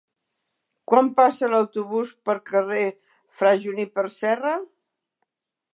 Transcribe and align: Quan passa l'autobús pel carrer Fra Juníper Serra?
Quan 0.91 1.09
passa 1.19 1.49
l'autobús 1.51 2.15
pel 2.29 2.41
carrer 2.49 2.87
Fra 3.41 3.53
Juníper 3.67 4.09
Serra? 4.19 4.57